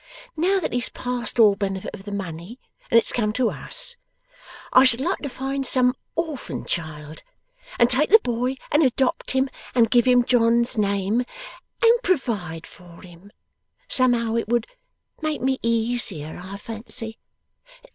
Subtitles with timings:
[0.35, 2.59] Now that he is past all benefit of the money,
[2.89, 3.97] and it's come to us,
[4.73, 7.21] I should like to find some orphan child,
[7.77, 11.23] and take the boy and adopt him and give him John's name,
[11.83, 13.31] and provide for him.
[13.87, 14.65] Somehow, it would
[15.21, 17.19] make me easier, I fancy.